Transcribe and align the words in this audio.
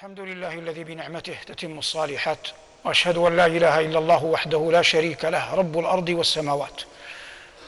الحمد 0.00 0.20
لله 0.20 0.54
الذي 0.54 0.84
بنعمته 0.84 1.34
تتم 1.46 1.78
الصالحات 1.78 2.48
وأشهد 2.84 3.16
أن 3.18 3.36
لا 3.36 3.46
إله 3.46 3.80
إلا 3.80 3.98
الله 3.98 4.24
وحده 4.24 4.68
لا 4.72 4.82
شريك 4.82 5.24
له 5.24 5.54
رب 5.54 5.78
الأرض 5.78 6.08
والسماوات. 6.08 6.82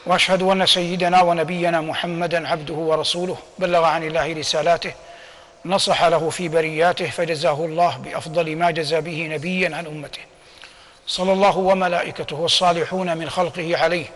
وأشهد 0.07 0.43
أن 0.43 0.67
سيدنا 0.67 1.23
ونبينا 1.23 1.81
محمدا 1.81 2.49
عبده 2.49 2.75
ورسوله 2.75 3.37
بلغ 3.59 3.85
عن 3.85 4.03
الله 4.03 4.33
رسالاته 4.33 4.93
نصح 5.65 6.05
له 6.05 6.31
في 6.31 6.49
برياته 6.49 7.11
فجزاه 7.11 7.65
الله 7.65 7.97
بأفضل 7.97 8.57
ما 8.57 8.71
جزى 8.71 9.01
به 9.01 9.27
نبيا 9.27 9.77
عن 9.77 9.87
أمته. 9.87 10.23
صلى 11.07 11.33
الله 11.33 11.59
وملائكته 11.59 12.37
والصالحون 12.37 13.17
من 13.17 13.31
خلقه 13.31 13.77
عليه 13.77 14.07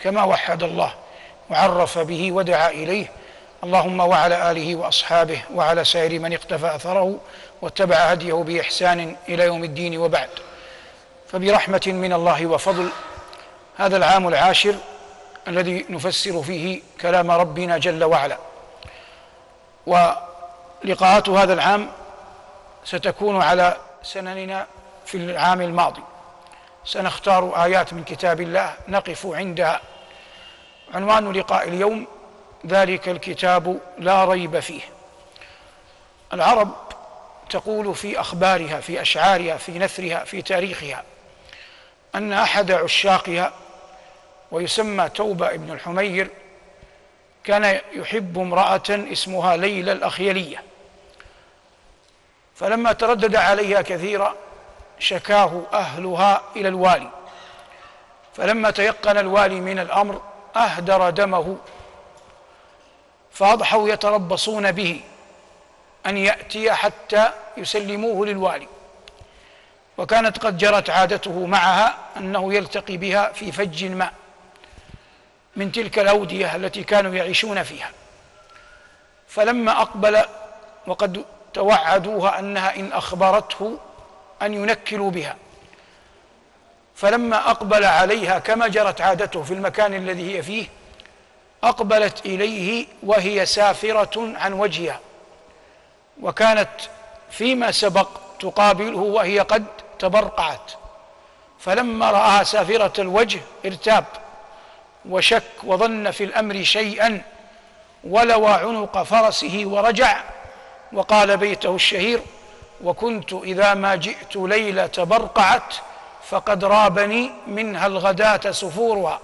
كما 0.00 0.24
وحد 0.24 0.62
الله 0.62 0.94
وعرف 1.50 1.98
به 1.98 2.32
ودعا 2.32 2.70
إليه 2.70 3.06
اللهم 3.64 4.00
وعلى 4.00 4.50
آله 4.50 4.76
وأصحابه 4.76 5.42
وعلى 5.54 5.84
سائر 5.84 6.18
من 6.20 6.32
اقتفى 6.32 6.74
أثره 6.74 7.18
واتبع 7.62 7.96
هديه 7.96 8.34
بإحسان 8.34 9.16
إلى 9.28 9.44
يوم 9.44 9.64
الدين 9.64 9.98
وبعد. 9.98 10.28
فبرحمة 11.28 11.82
من 11.86 12.12
الله 12.12 12.46
وفضل 12.46 12.88
هذا 13.76 13.96
العام 13.96 14.28
العاشر 14.28 14.74
الذي 15.48 15.86
نفسر 15.90 16.42
فيه 16.42 16.82
كلام 17.00 17.30
ربنا 17.30 17.78
جل 17.78 18.04
وعلا. 18.04 18.38
ولقاءات 19.86 21.28
هذا 21.28 21.52
العام 21.52 21.88
ستكون 22.84 23.42
على 23.42 23.76
سنننا 24.02 24.66
في 25.06 25.16
العام 25.16 25.60
الماضي. 25.60 26.02
سنختار 26.84 27.64
آيات 27.64 27.92
من 27.92 28.04
كتاب 28.04 28.40
الله 28.40 28.74
نقف 28.88 29.26
عندها. 29.26 29.80
عنوان 30.94 31.32
لقاء 31.32 31.68
اليوم 31.68 32.06
ذلك 32.66 33.08
الكتاب 33.08 33.80
لا 33.98 34.24
ريب 34.24 34.60
فيه. 34.60 34.82
العرب 36.32 36.70
تقول 37.50 37.94
في 37.94 38.20
أخبارها 38.20 38.80
في 38.80 39.00
أشعارها 39.00 39.56
في 39.56 39.78
نثرها 39.78 40.24
في 40.24 40.42
تاريخها 40.42 41.04
أن 42.14 42.32
أحد 42.32 42.70
عشاقها 42.70 43.52
ويسمى 44.50 45.08
توبة 45.08 45.54
ابن 45.54 45.72
الحمير 45.72 46.28
كان 47.44 47.80
يحب 47.92 48.38
امرأة 48.38 48.82
اسمها 48.90 49.56
ليلى 49.56 49.92
الأخيلية. 49.92 50.62
فلما 52.54 52.92
تردد 52.92 53.36
عليها 53.36 53.82
كثيرا 53.82 54.34
شكاه 54.98 55.62
أهلها 55.72 56.42
إلى 56.56 56.68
الوالي. 56.68 57.10
فلما 58.34 58.70
تيقن 58.70 59.18
الوالي 59.18 59.60
من 59.60 59.78
الأمر 59.78 60.22
أهدر 60.56 61.10
دمه 61.10 61.56
فأضحوا 63.38 63.88
يتربصون 63.88 64.72
به 64.72 65.00
أن 66.06 66.16
يأتي 66.16 66.72
حتى 66.72 67.30
يسلموه 67.56 68.26
للوالي. 68.26 68.68
وكانت 69.98 70.38
قد 70.38 70.58
جرت 70.58 70.90
عادته 70.90 71.46
معها 71.46 71.94
أنه 72.16 72.54
يلتقي 72.54 72.96
بها 72.96 73.32
في 73.32 73.52
فج 73.52 73.84
ماء 73.84 74.12
من 75.56 75.72
تلك 75.72 75.98
الأودية 75.98 76.56
التي 76.56 76.82
كانوا 76.82 77.14
يعيشون 77.14 77.62
فيها. 77.62 77.90
فلما 79.28 79.82
أقبل 79.82 80.22
وقد 80.86 81.24
توعدوها 81.54 82.38
أنها 82.38 82.76
إن 82.76 82.92
أخبرته 82.92 83.78
أن 84.42 84.54
ينكلوا 84.54 85.10
بها. 85.10 85.36
فلما 86.94 87.50
أقبل 87.50 87.84
عليها 87.84 88.38
كما 88.38 88.68
جرت 88.68 89.00
عادته 89.00 89.42
في 89.42 89.54
المكان 89.54 89.94
الذي 89.94 90.36
هي 90.36 90.42
فيه 90.42 90.66
أقبلت 91.68 92.26
إليه 92.26 92.86
وهي 93.02 93.46
سافرة 93.46 94.38
عن 94.38 94.52
وجهها. 94.52 95.00
وكانت 96.22 96.68
فيما 97.30 97.70
سبق 97.70 98.08
تقابله 98.40 98.98
وهي 98.98 99.40
قد 99.40 99.64
تبرقعت. 99.98 100.72
فلما 101.58 102.10
راها 102.10 102.44
سافرة 102.44 103.00
الوجه 103.00 103.40
ارتاب 103.66 104.04
وشك 105.08 105.42
وظن 105.64 106.10
في 106.10 106.24
الأمر 106.24 106.62
شيئا 106.62 107.22
ولوى 108.04 108.50
عنق 108.50 109.02
فرسه 109.02 109.62
ورجع. 109.66 110.20
وقال 110.92 111.36
بيته 111.36 111.74
الشهير 111.74 112.20
وكنت 112.84 113.32
إذا 113.32 113.74
ما 113.74 113.94
جئت 113.94 114.36
ليلة 114.36 114.90
برقعت 114.98 115.74
فقد 116.28 116.64
رابني 116.64 117.30
منها 117.46 117.86
الغداة 117.86 118.50
سفورها. 118.50 119.20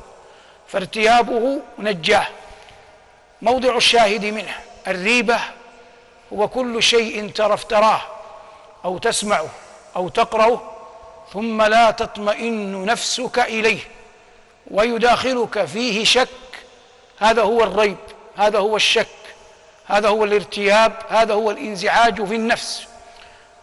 فارتيابه 0.69 1.61
نجاه 1.79 2.27
موضع 3.43 3.77
الشاهد 3.77 4.25
منه 4.25 4.55
الريبة 4.89 5.41
هو 6.33 6.49
كل 6.49 6.83
شيء 6.83 7.31
ترى 7.31 7.55
افتراه 7.55 8.01
أو 8.85 8.99
تسمعه 8.99 9.49
أو 9.97 10.09
تقرأه 10.09 10.61
ثم 11.33 11.63
لا 11.63 11.91
تطمئن 11.91 12.85
نفسك 12.85 13.39
إليه 13.39 13.81
ويداخلك 14.71 15.65
فيه 15.65 16.05
شك. 16.05 16.29
هذا 17.19 17.43
هو 17.43 17.63
الريب 17.63 17.97
هذا 18.37 18.59
هو 18.59 18.77
الشك 18.77 19.07
هذا 19.87 20.09
هو 20.09 20.25
الارتياب 20.25 20.93
هذا 21.09 21.35
هو 21.35 21.51
الانزعاج 21.51 22.25
في 22.25 22.35
النفس. 22.35 22.87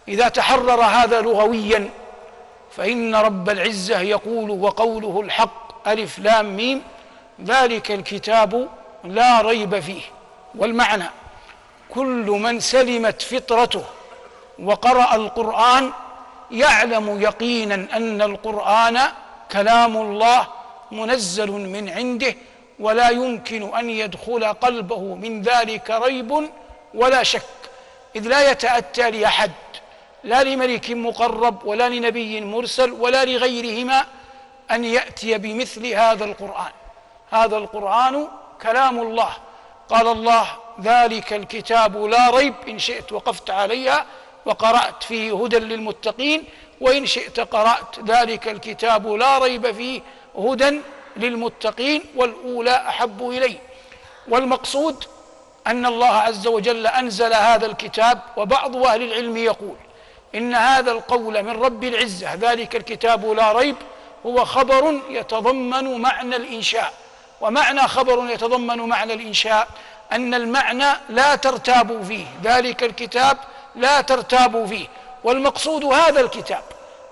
إذا 0.08 0.28
تحرر 0.28 0.82
هذا 0.82 1.20
لغويا 1.20 1.90
فإن 2.76 3.14
رب 3.14 3.50
العزة 3.50 4.00
يقول 4.00 4.50
وقوله 4.50 5.20
الحق 5.20 5.69
ألف 5.92 6.18
لام 6.18 6.56
ميم 6.56 6.82
ذلك 7.44 7.90
الكتاب 7.90 8.68
لا 9.04 9.40
ريب 9.40 9.80
فيه. 9.80 10.02
والمعنى 10.54 11.04
كل 11.90 12.26
من 12.44 12.60
سلمت 12.60 13.22
فطرته 13.22 13.84
وقرأ 14.58 15.14
القرآن 15.14 15.92
يعلم 16.50 17.20
يقينا 17.22 17.74
أن 17.74 18.22
القرآن 18.22 19.00
كلام 19.52 19.96
الله 19.96 20.46
منزل 20.92 21.50
من 21.50 21.88
عنده 21.88 22.34
ولا 22.78 23.08
يمكن 23.10 23.76
أن 23.76 23.90
يدخل 23.90 24.44
قلبه 24.44 25.14
من 25.14 25.42
ذلك 25.42 25.90
ريب 25.90 26.50
ولا 26.94 27.22
شك. 27.22 27.42
إذ 28.16 28.28
لا 28.28 28.50
يتأتى 28.50 29.10
لأحد 29.10 29.52
لا 30.24 30.42
لملك 30.42 30.90
مقرب 30.90 31.64
ولا 31.64 31.88
لنبي 31.88 32.40
مرسل 32.40 32.90
ولا 32.92 33.24
لغيرهما 33.24 34.06
أن 34.70 34.84
يأتي 34.84 35.38
بمثل 35.38 35.86
هذا 35.86 36.24
القرآن. 36.24 36.72
هذا 37.30 37.56
القرآن 37.56 38.28
كلام 38.62 38.98
الله. 39.00 39.32
قال 39.88 40.08
الله 40.08 40.46
ذلك 40.82 41.32
الكتاب 41.32 41.96
لا 42.04 42.30
ريب 42.30 42.54
إن 42.68 42.78
شئت 42.78 43.12
وقفت 43.12 43.50
عليها 43.50 44.06
وقرأت 44.46 45.02
فيه 45.02 45.44
هدى 45.44 45.58
للمتقين 45.58 46.44
وإن 46.80 47.06
شئت 47.06 47.40
قرأت 47.40 48.00
ذلك 48.06 48.48
الكتاب 48.48 49.06
لا 49.06 49.38
ريب 49.38 49.72
فيه 49.72 50.00
هدى 50.38 50.80
للمتقين 51.16 52.02
والأولى 52.16 52.76
أحب 52.88 53.28
إلي. 53.30 53.56
والمقصود 54.28 55.04
أن 55.66 55.86
الله 55.86 56.06
عز 56.08 56.46
وجل 56.46 56.86
أنزل 56.86 57.34
هذا 57.34 57.66
الكتاب 57.66 58.20
وبعض 58.36 58.76
أهل 58.76 59.02
العلم 59.02 59.36
يقول 59.36 59.76
إن 60.34 60.54
هذا 60.54 60.92
القول 60.92 61.42
من 61.42 61.50
رب 61.50 61.84
العزة 61.84 62.34
ذلك 62.34 62.76
الكتاب 62.76 63.26
لا 63.26 63.52
ريب 63.52 63.76
هو 64.26 64.44
خبر 64.44 65.00
يتضمن 65.10 66.00
معنى 66.00 66.36
الإنشاء. 66.36 66.92
ومعنى 67.40 67.80
خبر 67.80 68.30
يتضمن 68.30 68.78
معنى 68.78 69.12
الإنشاء 69.12 69.68
أن 70.12 70.34
المعنى 70.34 70.92
لا 71.08 71.36
ترتابوا 71.36 72.04
فيه. 72.04 72.26
ذلك 72.44 72.82
الكتاب 72.82 73.38
لا 73.76 74.00
ترتابوا 74.00 74.66
فيه. 74.66 74.86
والمقصود 75.24 75.84
هذا 75.84 76.20
الكتاب. 76.20 76.62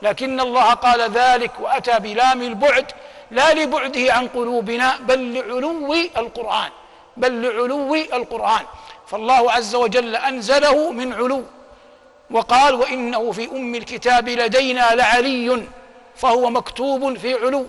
لكن 0.03 0.41
الله 0.41 0.75
قال 0.75 1.11
ذلك 1.11 1.51
وأتى 1.61 1.99
بلام 1.99 2.43
البعد 2.43 2.93
لا 3.31 3.55
لبعده 3.55 4.13
عن 4.13 4.29
قلوبنا 4.29 4.97
بل 4.97 5.35
لعلو 5.35 5.95
القرآن. 6.17 6.71
بل 7.17 7.43
لعلو 7.43 7.95
القرآن. 7.95 8.65
فالله 9.07 9.53
عز 9.53 9.75
وجل 9.75 10.17
أنزله 10.17 10.91
من 10.91 11.13
علو. 11.13 11.45
وقال 12.31 12.75
وإنه 12.75 13.33
في 13.33 13.51
أم 13.51 13.75
الكتاب 13.75 14.29
لدينا 14.29 14.95
لعلي. 14.95 15.63
فهو 16.19 16.51
مكتوب 16.51 17.19
في 17.19 17.35
علو 17.35 17.67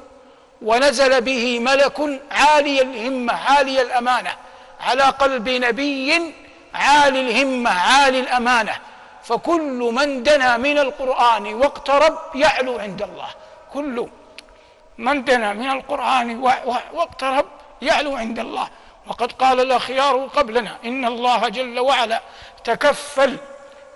ونزل 0.62 1.22
به 1.22 1.60
ملك 1.60 2.22
عالي 2.32 2.82
الهمة 2.82 3.34
عالي 3.34 3.82
الأمانة 3.82 4.32
على 4.80 5.04
قلب 5.04 5.50
نبي 5.50 6.34
عالي 6.74 7.20
الهمة 7.22 7.70
عالي 7.70 8.20
الأمانة. 8.20 8.76
فكل 9.24 9.92
من 9.94 10.24
دنا 10.24 10.58
من 10.58 10.78
القرآن 10.78 11.54
واقترب 11.54 12.18
يعلو 12.36 12.80
عند 12.80 13.02
الله. 13.02 13.30
كل 13.74 14.08
من 14.98 15.24
دنا 15.24 15.54
من 15.54 15.70
القرآن 15.70 16.40
واقترب 16.94 17.46
يعلو 17.82 18.16
عند 18.16 18.40
الله. 18.40 18.68
وقد 19.08 19.32
قال 19.32 19.60
الأخيار 19.60 20.28
قبلنا 20.36 20.78
إن 20.86 21.06
الله 21.06 21.50
جل 21.50 21.80
وعلا 21.80 22.22
تكفل 22.64 23.38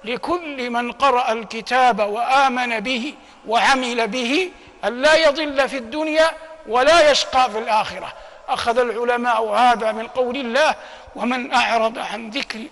لكل 0.06 0.70
من 0.70 0.92
قرأ 0.92 1.32
الكتاب 1.32 2.00
وآمن 2.00 2.80
به 2.80 3.14
وعمل 3.48 4.08
به 4.08 4.52
أن 4.86 5.02
لا 5.02 5.16
يضل 5.16 5.70
في 5.70 5.78
الدنيا 5.78 6.32
ولا 6.68 7.12
يشقى 7.12 7.52
في 7.52 7.58
الآخرة. 7.60 8.14
أخذ 8.48 8.78
العلماء 8.78 9.50
هذا 9.50 9.92
من 9.92 10.08
قول 10.08 10.36
الله 10.36 10.76
ومن 11.16 11.54
أعرض 11.54 12.00
عن 12.00 12.30
ذكري 12.30 12.70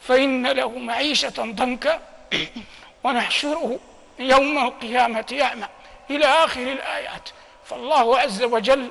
فإن 0.00 0.46
له 0.46 0.78
معيشة 0.78 1.32
ضنكا 1.38 2.00
ونحشره 3.04 3.78
يوم 4.18 4.58
القيامة 4.66 5.38
أعمى. 5.42 5.66
إلى 6.10 6.24
آخر 6.24 6.60
الآيات. 6.62 7.28
فالله 7.64 8.18
عز 8.18 8.42
وجل 8.42 8.90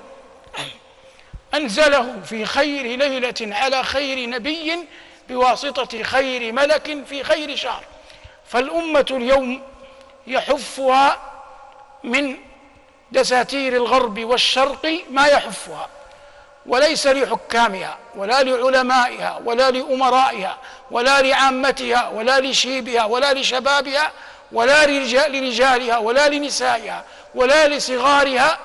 أنزله 1.54 2.22
في 2.22 2.46
خير 2.46 2.98
ليلة 2.98 3.56
على 3.56 3.84
خير 3.84 4.30
نبي 4.30 4.86
بواسطة 5.30 6.04
خير 6.04 6.52
ملك 6.52 7.06
في 7.10 7.24
خير 7.24 7.56
شهر. 7.56 7.84
فالأمة 8.48 9.06
اليوم 9.12 9.62
يحفها 10.28 11.18
من 12.04 12.38
دساتير 13.12 13.76
الغرب 13.76 14.20
والشرق 14.20 15.04
ما 15.10 15.28
يحفها 15.28 15.90
وليس 16.66 17.08
لحكامها 17.08 17.98
ولا 18.16 18.44
لعلمائها 18.44 19.42
ولا 19.46 19.72
لأمرائها 19.72 20.58
ولا 20.92 21.22
لعامتها 21.22 22.08
ولا 22.10 22.40
لشيبها 22.40 23.06
ولا 23.06 23.34
لشبابها 23.34 24.12
ولا 24.52 24.86
لرجالها 24.86 25.98
ولا 25.98 26.30
لنسائها 26.30 27.04
ولا 27.36 27.68
لصغارها 27.68 28.60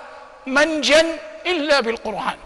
منجا 0.46 1.18
إلا 1.46 1.80
بالقرآن. 1.80 2.36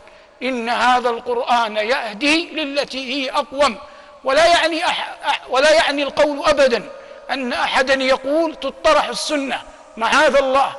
إن 0.42 0.68
هذا 0.68 1.10
القرآن 1.10 1.76
يهدي 1.76 2.50
للتي 2.50 3.14
هي 3.14 3.30
أقوم. 3.30 3.78
ولا 4.24 4.46
يعني 4.46 4.86
أح 4.86 5.16
ولا 5.48 5.72
يعني 5.72 6.02
القول 6.02 6.42
أبدا 6.46 6.82
أن 7.30 7.52
أحدا 7.52 7.94
يقول 7.94 8.54
تطرح 8.54 9.08
السنة. 9.08 9.62
معاذ 9.96 10.36
الله؟ 10.36 10.72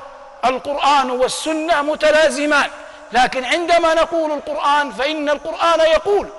القرآن 0.46 1.12
والسنة 1.12 1.82
متلازمان. 1.82 2.70
لكن 3.12 3.46
عندما 3.46 3.94
نقول 3.94 4.32
القرآن 4.32 4.92
فإن 4.92 5.30
القرآن 5.30 5.80
يقول 5.80 6.30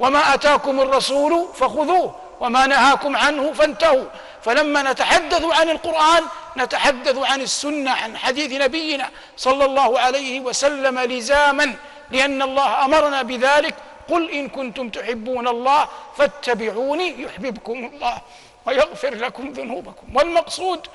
وما 0.00 0.34
أتاكم 0.34 0.80
الرسول 0.80 1.48
فخذوه 1.54 2.14
وما 2.40 2.66
نهاكم 2.66 3.16
عنه 3.16 3.52
فانتهوا. 3.52 4.04
فلما 4.42 4.82
نتحدث 4.82 5.44
عن 5.44 5.70
القرآن 5.70 6.22
نتحدث 6.56 7.18
عن 7.18 7.40
السنة 7.40 7.90
عن 7.90 8.16
حديث 8.16 8.52
نبينا 8.52 9.10
صلى 9.36 9.64
الله 9.64 10.00
عليه 10.00 10.40
وسلم 10.40 10.98
لزاما 10.98 11.74
لأن 12.10 12.42
الله 12.42 12.84
أمرنا 12.84 13.22
بذلك 13.22 13.74
قل 14.10 14.30
إن 14.30 14.48
كنتم 14.48 14.88
تحبون 14.88 15.48
الله 15.48 15.88
فاتبعوني 16.16 17.22
يحببكم 17.22 17.90
الله 17.94 18.18
ويغفر 18.66 19.14
لكم 19.14 19.52
ذنوبكم. 19.52 20.16
والمقصود 20.16 20.86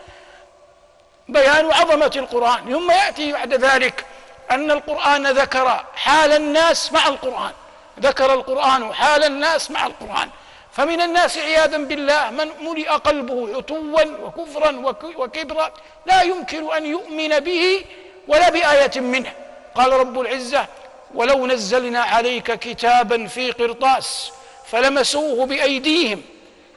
بيان 1.28 1.72
عظمة 1.72 2.12
القرآن. 2.16 2.74
ثم 2.74 2.92
يأتي 2.92 3.32
بعد 3.32 3.54
ذلك 3.54 4.06
أن 4.52 4.72
القرآن 4.72 5.28
ذكر 5.28 5.86
حال 5.96 6.32
الناس 6.32 6.94
مع 6.94 7.08
القرآن. 7.08 7.52
ذكر 8.00 8.34
القرآن 8.34 8.94
حال 8.94 9.24
الناس 9.24 9.72
مع 9.72 9.86
القرآن. 9.86 10.30
فمن 10.72 11.02
الناس 11.02 11.38
عياذا 11.38 11.78
بالله 11.78 12.30
من 12.30 12.52
ملئ 12.62 12.90
قلبه 12.90 13.58
عتوا 13.58 14.04
وكفرا 14.24 14.72
وكبرا 15.18 15.72
لا 16.06 16.22
يمكن 16.22 16.74
أن 16.74 16.86
يؤمن 16.86 17.40
به 17.40 17.86
ولا 18.28 18.50
بآية 18.50 19.00
منه. 19.00 19.34
قال 19.76 19.94
رب 19.94 20.20
العزة 20.20 20.68
ولو 21.14 21.48
نزلنا 21.48 22.02
عليك 22.02 22.52
كتابا 22.52 23.28
في 23.28 23.52
قرطاس 23.52 24.32
فلمسوه 24.66 25.46
بأيديهم 25.46 26.22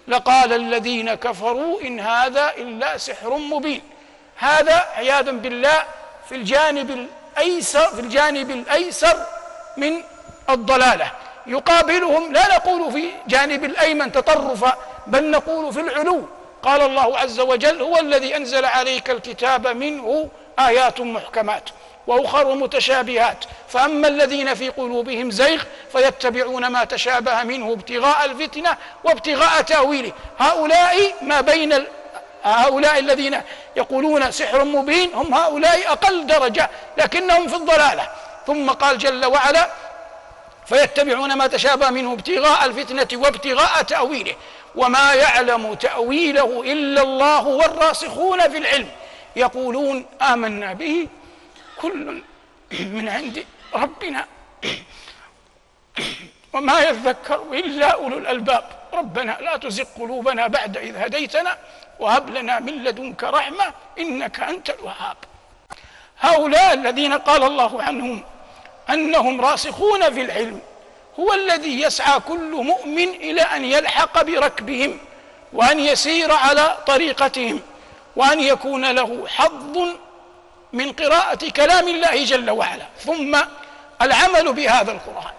لقال 0.08 0.52
الذين 0.52 1.14
كفروا 1.14 1.80
إن 1.80 2.00
هذا 2.00 2.52
إلا 2.56 2.98
سحر 2.98 3.36
مبين. 3.36 3.82
هذا 4.36 4.84
عياذا 4.96 5.30
بالله 5.30 5.84
في 6.28 6.34
الجانب 6.34 7.08
الأيسر 7.36 7.86
في 7.86 8.00
الجانب 8.00 8.50
الأيسر 8.50 9.26
من 9.76 10.02
الضلالة. 10.50 11.10
يقابلهم 11.46 12.32
لا 12.32 12.56
نقول 12.56 12.92
في 12.92 13.10
جانب 13.26 13.64
الأيمن 13.64 14.12
تطرفا 14.12 14.76
بل 15.06 15.30
نقول 15.30 15.72
في 15.72 15.80
العلو. 15.80 16.28
قال 16.62 16.80
الله 16.80 17.18
عز 17.18 17.40
وجل 17.40 17.82
هو 17.82 17.98
الذي 17.98 18.36
أنزل 18.36 18.64
عليك 18.64 19.10
الكتاب 19.10 19.66
منه 19.68 20.28
آيات 20.58 21.00
محكمات 21.00 21.70
وأخر 22.06 22.54
متشابهات. 22.54 23.44
فأما 23.72 24.08
الذين 24.08 24.54
في 24.54 24.68
قلوبهم 24.68 25.30
زيغ 25.30 25.62
فيتبعون 25.92 26.66
ما 26.66 26.84
تشابه 26.84 27.42
منه 27.42 27.72
ابتغاء 27.72 28.24
الفتنة 28.24 28.76
وابتغاء 29.04 29.62
تأويله. 29.62 30.12
هؤلاء 30.38 31.14
ما 31.22 31.40
بين 31.40 31.84
هؤلاء 32.44 32.98
الذين 32.98 33.40
يقولون 33.76 34.30
سحر 34.30 34.64
مبين 34.64 35.14
هم 35.14 35.34
هؤلاء 35.34 35.92
أقل 35.92 36.26
درجة 36.26 36.70
لكنهم 36.98 37.48
في 37.48 37.56
الضلالة. 37.56 38.08
ثم 38.46 38.70
قال 38.70 38.98
جل 38.98 39.26
وعلا 39.26 39.70
فيتبعون 40.66 41.32
ما 41.32 41.46
تشابه 41.46 41.90
منه 41.90 42.12
ابتغاء 42.12 42.64
الفتنة 42.64 43.20
وابتغاء 43.20 43.82
تأويله. 43.82 44.34
وما 44.74 45.14
يعلم 45.14 45.74
تأويله 45.74 46.62
إلا 46.72 47.02
الله 47.02 47.46
والراسخون 47.46 48.50
في 48.50 48.58
العلم. 48.58 48.88
يقولون 49.36 50.06
آمنا 50.22 50.72
به 50.72 51.08
كل 51.80 52.22
من 52.80 53.08
عند 53.08 53.44
ربنا. 53.74 54.26
وما 56.52 56.80
يذكر 56.80 57.42
إلا 57.52 57.86
أولو 57.86 58.18
الألباب. 58.18 58.64
ربنا 58.92 59.38
لا 59.40 59.56
تزغ 59.56 59.84
قلوبنا 59.98 60.46
بعد 60.46 60.76
إذ 60.76 60.96
هديتنا 60.96 61.58
وهب 62.00 62.30
لنا 62.30 62.60
من 62.60 62.84
لدنك 62.84 63.24
رحمة 63.24 63.64
إنك 63.98 64.40
أنت 64.40 64.70
الوهاب. 64.70 65.16
هؤلاء 66.20 66.74
الذين 66.74 67.12
قال 67.12 67.42
الله 67.42 67.82
عنهم 67.82 68.22
أنهم 68.90 69.40
راسخون 69.40 70.14
في 70.14 70.22
العلم 70.22 70.60
هو 71.20 71.32
الذي 71.32 71.82
يسعى 71.82 72.20
كل 72.20 72.50
مؤمن 72.50 73.08
إلى 73.08 73.40
أن 73.42 73.64
يلحق 73.64 74.22
بركبهم 74.22 74.98
وأن 75.52 75.80
يسير 75.80 76.32
على 76.32 76.76
طريقتهم 76.86 77.60
وأن 78.16 78.40
يكون 78.40 78.90
له 78.90 79.28
حظ 79.28 79.78
من 80.72 80.92
قراءة 80.92 81.50
كلام 81.50 81.88
الله 81.88 82.24
جل 82.24 82.50
وعلا. 82.50 82.86
ثم 82.98 83.38
العمل 84.02 84.52
بهذا 84.52 84.92
القرآن. 84.92 85.32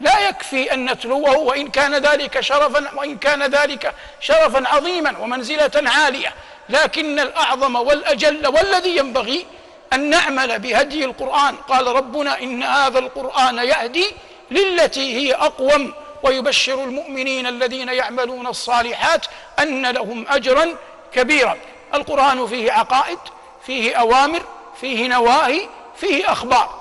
لا 0.00 0.28
يكفي 0.28 0.74
أن 0.74 0.90
نتلوه 0.90 1.38
وإن 1.38 1.68
كان 1.68 1.94
ذلك 1.94 2.40
شرفا 2.40 2.90
وإن 2.94 3.18
كان 3.18 3.42
ذلك 3.42 3.94
شرفا 4.20 4.68
عظيما 4.68 5.18
ومنزلة 5.18 5.90
عالية. 5.90 6.34
لكن 6.68 7.20
الأعظم 7.20 7.76
والأجل 7.76 8.46
والذي 8.46 8.96
ينبغي 8.96 9.46
أن 9.92 10.10
نعمل 10.10 10.58
بهدي 10.58 11.04
القرآن. 11.04 11.56
قال 11.56 11.86
ربنا 11.86 12.42
إن 12.42 12.62
هذا 12.62 12.98
القرآن 12.98 13.58
يهدي 13.58 14.06
للتي 14.50 15.16
هي 15.16 15.34
أقوم 15.34 15.94
ويبشر 16.22 16.84
المؤمنين 16.84 17.46
الذين 17.46 17.88
يعملون 17.88 18.46
الصالحات 18.46 19.26
أن 19.58 19.86
لهم 19.86 20.26
أجرا 20.28 20.76
كبيرا. 21.12 21.56
القرآن 21.94 22.46
فيه 22.46 22.72
عقائد 22.72 23.18
فيه 23.66 23.96
أوامر 23.96 24.42
فيه 24.80 25.08
نواهي 25.08 25.68
فيه 25.96 26.32
أخبار. 26.32 26.79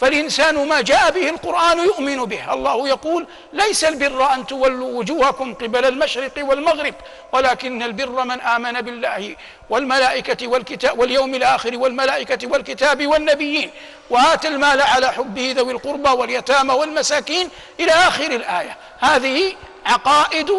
فالإنسان 0.00 0.68
ما 0.68 0.80
جاء 0.80 1.10
به 1.10 1.28
القرآن 1.30 1.78
يؤمن 1.78 2.24
به. 2.24 2.54
الله 2.54 2.88
يقول 2.88 3.26
ليس 3.52 3.84
البر 3.84 4.34
أن 4.34 4.46
تولوا 4.46 4.98
وجوهكم 4.98 5.54
قبل 5.54 5.84
المشرق 5.84 6.32
والمغرب 6.38 6.94
ولكن 7.32 7.82
البر 7.82 8.24
من 8.24 8.40
آمن 8.40 8.80
بالله 8.80 9.36
والملائكة 9.70 10.46
والكتاب 10.46 10.98
واليوم 10.98 11.34
الآخر 11.34 11.76
والملائكة 11.76 12.48
والكتاب 12.48 13.06
والنبيين 13.06 13.70
وآتى 14.10 14.48
المال 14.48 14.82
على 14.82 15.12
حبه 15.12 15.54
ذوي 15.56 15.72
القربى 15.72 16.10
واليتامى 16.10 16.74
والمساكين 16.74 17.48
إلى 17.80 17.92
آخر 17.92 18.26
الآية. 18.26 18.76
هذه 19.00 19.52
عقائد 19.86 20.50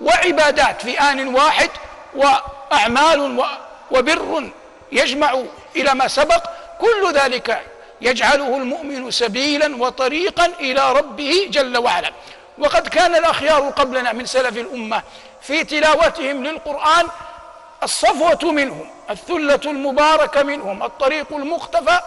وعبادات 0.00 0.82
في 0.82 1.00
آن 1.00 1.34
واحد 1.34 1.70
وأعمال 2.14 3.44
وبر 3.90 4.50
يجمع 4.92 5.42
إلى 5.76 5.94
ما 5.94 6.08
سبق. 6.08 6.44
كل 6.80 7.12
ذلك 7.12 7.62
يجعله 8.00 8.56
المؤمن 8.56 9.10
سبيلا 9.10 9.76
وطريقا 9.76 10.46
إلى 10.60 10.92
ربه 10.92 11.46
جل 11.50 11.78
وعلا. 11.78 12.12
وقد 12.58 12.88
كان 12.88 13.14
الأخيار 13.14 13.70
قبلنا 13.70 14.12
من 14.12 14.26
سلف 14.26 14.56
الأمة 14.56 15.02
في 15.42 15.64
تلاوتهم 15.64 16.44
للقرآن 16.44 17.06
الصفوة 17.82 18.52
منهم 18.52 18.90
الثلة 19.10 19.60
المباركة 19.64 20.42
منهم 20.42 20.82
الطريق 20.82 21.26
المختفى 21.32 22.00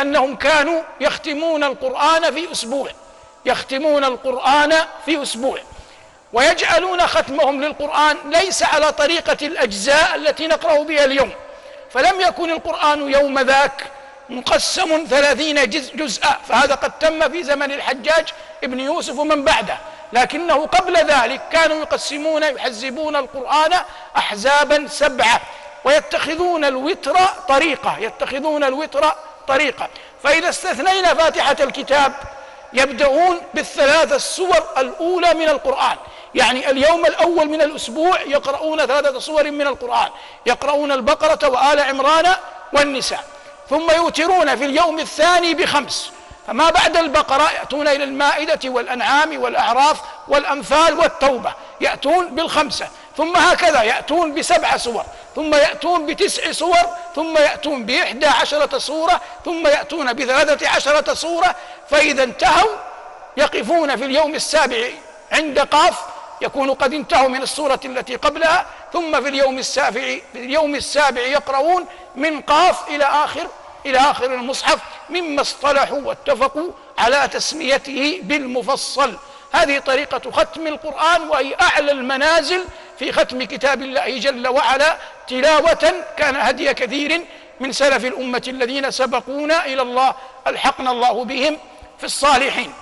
أنهم 0.00 0.36
كانوا 0.36 0.82
يختمون 1.00 1.64
القرآن 1.64 2.34
في 2.34 2.52
أسبوع 2.52 2.90
يختمون 3.46 4.04
القرآن 4.04 4.74
في 5.04 5.22
أسبوع 5.22 5.58
ويجعلون 6.32 7.06
ختمهم 7.06 7.64
للقرآن 7.64 8.16
ليس 8.24 8.62
على 8.62 8.92
طريقة 8.92 9.46
الأجزاء 9.46 10.14
التي 10.14 10.46
نقرأ 10.46 10.82
بها 10.82 11.04
اليوم. 11.04 11.32
فلم 11.90 12.20
يكن 12.20 12.50
القرآن 12.50 13.12
يوم 13.12 13.38
ذاك 13.38 13.84
مقسم 14.28 15.06
ثلاثين 15.10 15.70
جزءا. 15.70 16.38
فهذا 16.48 16.74
قد 16.74 16.98
تم 16.98 17.28
في 17.28 17.42
زمن 17.42 17.72
الحجاج 17.72 18.28
ابن 18.64 18.80
يوسف 18.80 19.18
ومن 19.18 19.44
بعده. 19.44 19.78
لكنه 20.12 20.66
قبل 20.66 20.96
ذلك 20.96 21.40
كانوا 21.52 21.76
يقسمون 21.76 22.42
يحزبون 22.42 23.16
القرآن 23.16 23.72
أحزابا 24.16 24.86
سبعة 24.88 25.40
ويتخذون 25.84 26.64
الوتر 26.64 27.16
طريقة 27.48 27.98
يتخذون 27.98 28.64
الوتر 28.64 29.12
طريقة. 29.48 29.88
فإذا 30.22 30.48
استثنينا 30.48 31.14
فاتحة 31.14 31.56
الكتاب 31.60 32.12
يبدأون 32.72 33.40
بالثلاث 33.54 34.12
السور 34.12 34.62
الأولى 34.78 35.34
من 35.34 35.48
القرآن. 35.48 35.96
يعني 36.34 36.70
اليوم 36.70 37.06
الأول 37.06 37.48
من 37.48 37.62
الأسبوع 37.62 38.20
يقرؤون 38.20 38.86
ثلاثة 38.86 39.18
صور 39.18 39.50
من 39.50 39.66
القرآن. 39.66 40.08
يقرؤون 40.46 40.92
البقرة 40.92 41.48
وآل 41.48 41.80
عمران 41.80 42.34
والنساء. 42.72 43.33
ثم 43.70 43.90
يوترون 43.90 44.56
في 44.56 44.64
اليوم 44.64 44.98
الثاني 44.98 45.54
بخمس. 45.54 46.10
فما 46.46 46.70
بعد 46.70 46.96
البقرة 46.96 47.50
يأتون 47.50 47.88
إلى 47.88 48.04
المائدة 48.04 48.60
والأنعام 48.64 49.42
والأعراف 49.42 50.00
والأنفال 50.28 50.98
والتوبة. 50.98 51.54
يأتون 51.80 52.34
بالخمسة. 52.34 52.88
ثم 53.16 53.36
هكذا 53.36 53.82
يأتون 53.82 54.34
بسبع 54.34 54.76
سور. 54.76 55.04
ثم 55.34 55.54
يأتون 55.54 56.06
بتسع 56.06 56.52
سور. 56.52 56.86
ثم 57.14 57.38
يأتون 57.38 57.84
بإحدى 57.86 58.26
عشرة 58.26 58.78
سورة. 58.78 59.20
ثم 59.44 59.66
يأتون 59.66 60.12
بثلاثة 60.12 60.68
عشرة 60.68 61.14
سورة. 61.14 61.54
فإذا 61.90 62.22
انتهوا 62.22 62.76
يقفون 63.36 63.96
في 63.96 64.04
اليوم 64.04 64.34
السابع 64.34 64.88
عند 65.32 65.58
قاف 65.58 65.98
يكون 66.44 66.70
قد 66.74 66.94
انتهوا 66.94 67.28
من 67.28 67.42
السورة 67.42 67.80
التي 67.84 68.16
قبلها 68.16 68.66
ثم 68.92 69.22
في 69.22 69.28
اليوم 69.28 69.58
السابع 69.58 70.02
في 70.32 70.38
اليوم 70.38 70.74
السابع 70.74 71.20
يقرؤون 71.20 71.86
من 72.16 72.40
قاف 72.40 72.88
إلى 72.88 73.04
آخر 73.04 73.46
إلى 73.86 73.98
آخر 73.98 74.34
المصحف 74.34 74.78
مما 75.10 75.40
اصطلحوا 75.40 76.00
واتفقوا 76.00 76.70
على 76.98 77.28
تسميته 77.32 78.20
بالمفصل. 78.22 79.16
هذه 79.52 79.78
طريقة 79.78 80.30
ختم 80.30 80.66
القرآن 80.66 81.28
وهي 81.28 81.54
أعلى 81.60 81.92
المنازل 81.92 82.64
في 82.98 83.12
ختم 83.12 83.42
كتاب 83.42 83.82
الله 83.82 84.18
جل 84.18 84.48
وعلا 84.48 84.96
تلاوة 85.28 85.94
كان 86.16 86.36
هدي 86.36 86.74
كثير 86.74 87.24
من 87.60 87.72
سلف 87.72 88.04
الأمة 88.04 88.42
الذين 88.48 88.90
سبقونا 88.90 89.64
إلى 89.64 89.82
الله 89.82 90.14
ألحقنا 90.46 90.90
الله 90.90 91.24
بهم 91.24 91.58
في 91.98 92.04
الصالحين. 92.04 92.72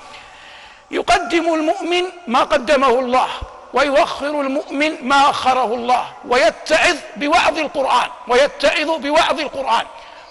يقدم 0.90 1.54
المؤمن 1.54 2.04
ما 2.26 2.42
قدمه 2.42 2.98
الله. 2.98 3.28
ويوخر 3.74 4.40
المؤمن 4.40 4.96
ما 5.02 5.30
أخره 5.30 5.74
الله 5.74 6.06
ويتعظ 6.28 6.96
بوعظ 7.16 7.58
القرآن 7.58 8.08
ويتعظ 8.28 8.90
بوعظ 8.90 9.40
القرآن 9.40 9.86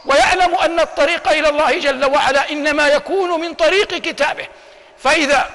ويعلم 0.05 0.55
أن 0.55 0.79
الطريق 0.79 1.31
إلى 1.31 1.49
الله 1.49 1.79
جل 1.79 2.05
وعلا 2.05 2.51
إنما 2.51 2.87
يكون 2.87 3.41
من 3.41 3.53
طريق 3.53 3.87
كتابه. 3.87 4.47
فإذا 4.97 5.49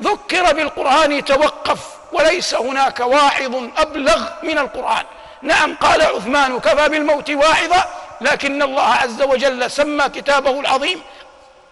ذكر 0.00 0.52
بالقرآن 0.52 1.24
توقف 1.24 1.78
وليس 2.12 2.54
هناك 2.54 3.00
واعظ 3.00 3.54
أبلغ 3.76 4.28
من 4.42 4.58
القرآن. 4.58 5.04
نعم 5.42 5.74
قال 5.74 6.02
عثمان 6.02 6.60
كفى 6.60 6.88
بالموت 6.88 7.30
واعظا 7.30 7.84
لكن 8.20 8.62
الله 8.62 8.82
عز 8.82 9.22
وجل 9.22 9.70
سمى 9.70 10.08
كتابه 10.08 10.60
العظيم 10.60 11.02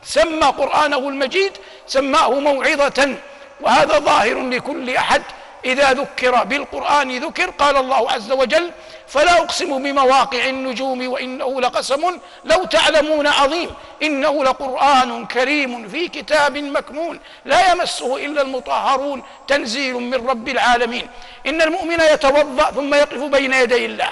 سمى 0.04 0.46
قرآنه 0.46 0.98
المجيد 0.98 1.52
سماه 1.86 2.30
موعظة 2.30 3.14
وهذا 3.60 3.98
ظاهر 3.98 4.40
لكل 4.40 4.96
أحد 4.96 5.22
إذا 5.64 5.92
ذكر 5.92 6.44
بالقرآن 6.44 7.18
ذكر 7.18 7.50
قال 7.50 7.76
الله 7.76 8.10
عز 8.10 8.32
وجل 8.32 8.70
فلا 9.08 9.32
أقسم 9.32 9.82
بمواقع 9.82 10.44
النجوم 10.44 11.08
وإنه 11.08 11.60
لقسم 11.60 12.18
لو 12.44 12.64
تعلمون 12.64 13.26
عظيم 13.26 13.70
إنه 14.02 14.44
لقرآن 14.44 15.26
كريم 15.26 15.88
في 15.88 16.08
كتاب 16.08 16.58
مكنون 16.58 17.20
لا 17.44 17.72
يمسه 17.72 18.16
إلا 18.16 18.42
المطهرون 18.42 19.22
تنزيل 19.48 19.94
من 19.94 20.28
رب 20.28 20.48
العالمين. 20.48 21.06
إن 21.46 21.62
المؤمن 21.62 22.00
يتوضأ 22.00 22.70
ثم 22.70 22.94
يقف 22.94 23.22
بين 23.22 23.52
يدي 23.52 23.86
الله 23.86 24.08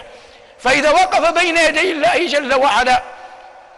فإذا 0.59 0.91
وقف 0.91 1.39
بين 1.39 1.57
يدي 1.57 1.93
الله 1.93 2.27
جل 2.27 2.55
وعلا 2.55 3.03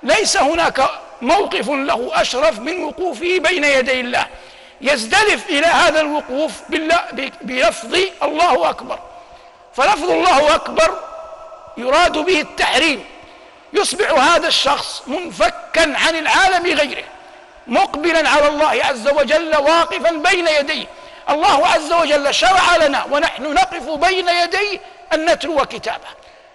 ليس 0.03 0.37
هناك 0.37 0.91
موقف 1.23 1.69
له 1.71 2.11
أشرف 2.15 2.59
من 2.59 2.85
وقوفه 2.85 3.39
بين 3.39 3.65
يدي 3.65 4.01
الله. 4.01 4.27
يزدلف 4.81 5.49
إلى 5.49 5.67
هذا 5.67 6.01
الوقوف 6.01 6.53
بلفظ 7.43 7.95
الله 8.23 8.71
أكبر. 8.71 8.99
فلفظ 9.77 10.11
الله 10.11 10.55
أكبر 10.55 10.99
يراد 11.77 12.19
به 12.19 12.41
التحريم. 12.41 13.05
يصبح 13.73 14.11
هذا 14.11 14.49
الشخص 14.49 15.03
منفكا 15.07 15.97
عن 15.97 16.17
العالم 16.17 16.67
غيره 16.79 17.05
مقبلا 17.67 18.29
على 18.29 18.49
الله 18.49 18.85
عز 18.85 19.09
وجل 19.09 19.57
واقفا 19.57 20.11
بين 20.11 20.49
يديه. 20.49 20.87
الله 21.31 21.67
عز 21.67 21.93
وجل 21.93 22.35
شرع 22.35 22.77
لنا 22.77 23.05
ونحن 23.11 23.43
نقف 23.43 23.89
بين 23.89 24.29
يديه 24.29 24.81
أن 25.13 25.31
نتلو 25.31 25.65
كتابه. 25.65 26.09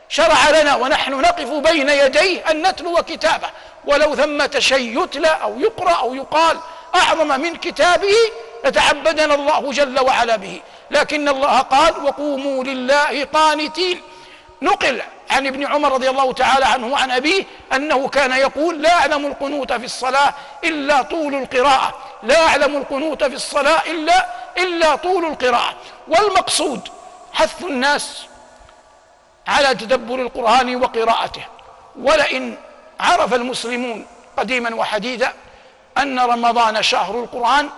شرع 0.10 0.50
لنا 0.50 0.76
ونحن 0.76 1.12
نقف 1.12 1.50
بين 1.50 1.90
يديه 1.90 2.52
أن 2.52 2.68
نتلو 2.68 2.96
كتابه. 2.96 3.50
ولو 3.86 4.16
ثمة 4.16 4.56
شيء 4.60 5.04
يتلى 5.04 5.28
أو 5.28 5.60
يقرأ 5.60 5.94
أو 5.94 6.16
يقال 6.16 6.58
أعظم 6.96 7.42
من 7.42 7.56
كتابه 7.56 8.16
لتعبدنا 8.66 9.36
الله 9.36 9.72
جل 9.72 10.00
وعلا 10.00 10.36
به. 10.36 10.62
لكن 10.92 11.30
الله 11.30 11.60
قال 11.60 12.04
وقوموا 12.06 12.64
لله 12.64 13.26
قانتين 13.34 14.02
نقل 14.62 15.02
عن 15.30 15.48
ابن 15.48 15.66
عمر 15.66 15.92
رضي 15.92 16.10
الله 16.10 16.34
تعالى 16.34 16.66
عنه 16.66 16.88
وعن 16.88 17.12
أبيه 17.12 17.44
أنه 17.74 18.08
كان 18.08 18.32
يقول 18.32 18.82
لا 18.82 18.94
أعلم 18.94 19.26
القنوت 19.26 19.74
في 19.74 19.86
الصلاة 19.86 20.34
إلا 20.64 21.02
طول 21.02 21.36
القراءة 21.36 21.98
لا 22.24 22.48
أعلم 22.48 22.78
القنوت 22.78 23.24
في 23.24 23.36
الصلاة 23.36 23.82
إلا 23.92 24.26
إلا 24.58 24.96
طول 24.96 25.26
القراءة. 25.26 25.74
والمقصود 26.08 26.90
حث 27.34 27.64
الناس 27.64 28.26
على 29.48 29.76
تدبر 29.76 30.16
القرآن 30.16 30.76
وقراءته. 30.76 31.44
ولئن 32.02 32.58
عرف 33.00 33.34
المسلمون 33.34 34.08
قديما 34.38 34.76
وحديثا 34.76 35.34
أن 35.98 36.20
رمضان 36.20 36.84
شهر 36.84 37.20
القرآن 37.20 37.70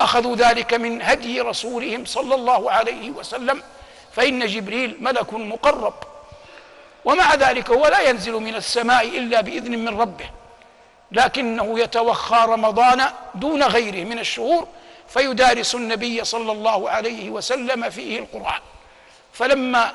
أخذوا 0.00 0.36
ذلك 0.36 0.74
من 0.74 1.02
هدي 1.02 1.40
رسولهم 1.40 2.04
صلى 2.04 2.34
الله 2.34 2.70
عليه 2.70 3.10
وسلم 3.10 3.62
فإن 4.12 4.46
جبريل 4.46 4.96
ملك 5.00 5.32
مقرب. 5.32 5.94
ومع 7.04 7.34
ذلك 7.34 7.70
هو 7.70 7.86
لا 7.86 8.00
ينزل 8.00 8.32
من 8.32 8.54
السماء 8.54 9.08
إلا 9.08 9.40
بإذن 9.40 9.78
من 9.78 10.00
ربه. 10.00 10.30
لكنه 11.12 11.80
يتوخى 11.80 12.44
رمضان 12.48 13.02
دون 13.34 13.62
غيره 13.62 14.04
من 14.04 14.18
الشهور 14.18 14.68
فيدارس 15.08 15.74
النبي 15.74 16.24
صلى 16.24 16.52
الله 16.52 16.90
عليه 16.90 17.30
وسلم 17.30 17.90
فيه 17.90 18.18
القرآن. 18.18 18.60
فلما 19.32 19.92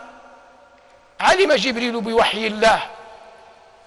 علم 1.19 1.53
جبريل 1.53 2.01
بوحي 2.01 2.47
الله 2.47 2.81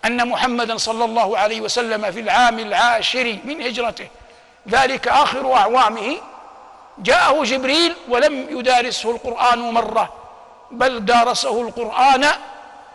أن 0.04 0.28
محمدا 0.28 0.76
صلى 0.76 1.04
الله 1.04 1.38
عليه 1.38 1.60
وسلم 1.60 2.10
في 2.10 2.20
العام 2.20 2.58
العاشر 2.58 3.36
من 3.44 3.62
هجرته. 3.62 4.06
ذلك 4.68 5.08
آخر 5.08 5.54
أعوامه. 5.54 6.16
جاءه 6.98 7.44
جبريل 7.44 7.94
ولم 8.08 8.58
يدارسه 8.58 9.10
القرآن 9.10 9.58
مرة 9.58 10.12
بل 10.70 11.04
دارسه 11.04 11.60
القرآن 11.62 12.26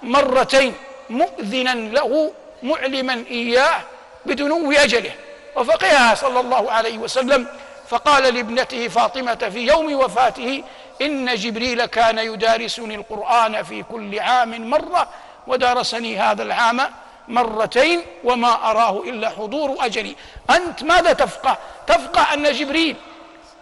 مرتين 0.04 0.74
مؤذنا 1.10 1.74
له 1.74 2.32
معلما 2.64 3.24
إياه 3.32 3.80
بدنو 4.26 4.72
أجله. 4.72 5.12
وفقهها 5.56 6.16
صلى 6.16 6.40
الله 6.40 6.72
عليه 6.72 6.98
وسلم 6.98 7.48
فقال 7.90 8.24
لابنته 8.24 8.88
فاطمة 8.88 9.50
في 9.54 9.60
يوم 9.60 9.94
وفاته 9.94 10.64
إن 11.02 11.36
جبريل 11.36 11.86
كان 11.86 12.18
يدارسني 12.18 12.96
القرآن 12.96 13.64
في 13.64 13.84
كل 13.84 14.20
عام 14.20 14.70
مرة 14.70 15.08
ودارسني 15.48 16.20
هذا 16.20 16.44
العام 16.44 16.80
مرتين 17.28 18.02
وما 18.24 18.72
أراه 18.72 19.02
إلا 19.06 19.30
حضور 19.30 19.86
أجلي 19.86 20.16
أنت 20.50 20.84
ماذا 20.84 21.14
تفقه؟ 21.14 21.58
تفقه 21.88 22.34
أن 22.34 22.52
جبريل 22.52 22.96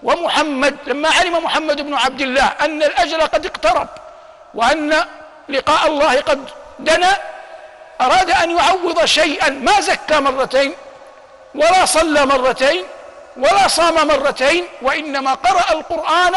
ومحمد 0.04 0.78
لما 0.88 1.10
علم 1.10 1.44
محمد 1.44 1.82
بن 1.82 1.94
عبد 1.94 2.22
الله 2.22 2.46
أن 2.46 2.84
الأجل 2.84 3.22
قد 3.22 3.46
اقترب 3.46 3.88
وأن 4.54 5.06
لقاء 5.50 5.88
الله 5.88 6.22
قد 6.22 6.50
دنا 6.80 7.18
أراد 8.02 8.30
أن 8.32 8.58
يعوض 8.58 9.06
شيئا 9.06 9.50
ما 9.50 9.80
زكى 9.82 10.20
مرتين 10.20 10.74
ولا 11.56 11.86
صلى 11.86 12.26
مرتين 12.26 12.84
ولا 13.38 13.68
صام 13.68 14.08
مرتين 14.08 14.66
وإنما 14.82 15.34
قرأ 15.34 15.72
القرآن 15.72 16.34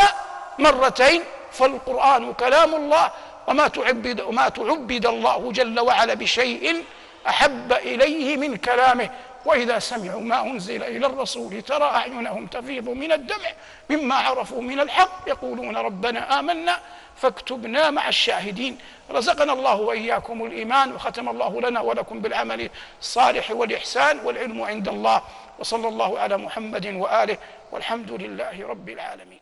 مرتين 0.59 1.23
فالقرآن 1.53 2.33
كلام 2.33 2.75
الله 2.75 3.11
وما 3.49 3.69
تعبد 3.69 4.21
وما 4.21 4.49
تعبد 4.49 5.07
الله 5.07 5.53
جل 5.53 5.81
وعلا 5.81 6.15
بشيء 6.15 6.85
أحب 7.29 7.73
إليه 7.73 8.37
من 8.37 8.57
كلامه. 8.57 9.11
وإذا 9.45 9.79
سمعوا 9.79 10.21
ما 10.21 10.43
أنزل 10.43 10.83
إلى 10.83 11.07
الرسول 11.07 11.63
ترى 11.63 11.85
أعينهم 11.85 12.47
تفيض 12.47 12.89
من 12.89 13.13
الدمع 13.13 13.51
مما 13.91 14.15
عرفوا 14.15 14.63
من 14.63 14.81
الحق 14.81 15.29
يقولون 15.29 15.77
ربنا 15.77 16.39
آمنا 16.39 16.79
فاكتبنا 17.17 17.91
مع 17.91 18.09
الشاهدين. 18.09 18.79
رزقنا 19.11 19.53
الله 19.53 19.81
وإياكم 19.81 20.47
الإيمان 20.47 20.95
وختم 20.95 21.29
الله 21.29 21.61
لنا 21.61 21.81
ولكم 21.81 22.21
بالعمل 22.21 22.71
الصالح 23.01 23.51
والإحسان 23.51 24.21
والعلم 24.25 24.63
عند 24.63 24.89
الله. 24.89 25.23
وصلى 25.59 25.89
الله 25.89 26.19
على 26.19 26.37
محمد 26.37 26.87
وآله 26.87 27.39
والحمد 27.73 28.13
لله 28.13 28.67
رب 28.69 28.89
العالمين. 28.89 29.38